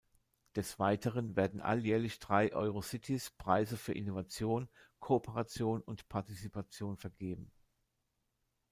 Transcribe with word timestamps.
Des 0.55 0.79
Weiteren 0.79 1.35
werden 1.35 1.61
alljährlich 1.61 2.17
drei 2.17 2.51
Eurocities 2.55 3.29
Preise 3.37 3.77
für 3.77 3.93
Innovation, 3.93 4.67
Kooperation 4.99 5.79
und 5.83 6.09
Partizipation 6.09 6.97
vergeben. 6.97 7.51